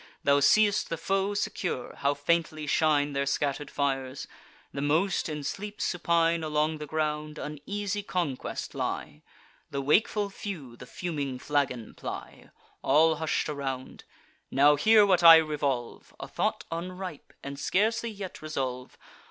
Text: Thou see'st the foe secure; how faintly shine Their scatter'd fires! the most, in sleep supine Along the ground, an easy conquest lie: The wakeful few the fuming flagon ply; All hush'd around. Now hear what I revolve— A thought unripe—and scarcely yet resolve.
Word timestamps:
Thou 0.23 0.39
see'st 0.39 0.89
the 0.89 0.97
foe 0.97 1.35
secure; 1.35 1.93
how 1.97 2.15
faintly 2.15 2.65
shine 2.65 3.13
Their 3.13 3.27
scatter'd 3.27 3.69
fires! 3.69 4.27
the 4.73 4.81
most, 4.81 5.29
in 5.29 5.43
sleep 5.43 5.79
supine 5.79 6.43
Along 6.43 6.79
the 6.79 6.87
ground, 6.87 7.37
an 7.37 7.59
easy 7.67 8.01
conquest 8.01 8.73
lie: 8.73 9.21
The 9.69 9.79
wakeful 9.79 10.31
few 10.31 10.75
the 10.75 10.87
fuming 10.87 11.37
flagon 11.37 11.93
ply; 11.93 12.49
All 12.81 13.17
hush'd 13.17 13.47
around. 13.47 14.05
Now 14.49 14.75
hear 14.75 15.05
what 15.05 15.21
I 15.21 15.35
revolve— 15.35 16.15
A 16.19 16.27
thought 16.27 16.65
unripe—and 16.71 17.59
scarcely 17.59 18.09
yet 18.09 18.41
resolve. 18.41 18.97